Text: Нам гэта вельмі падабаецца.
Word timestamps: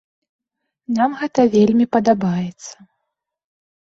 Нам 0.99 1.11
гэта 1.21 1.45
вельмі 1.57 1.85
падабаецца. 1.97 2.75